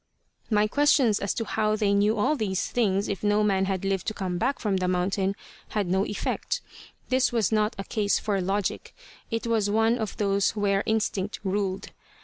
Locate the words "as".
1.19-1.31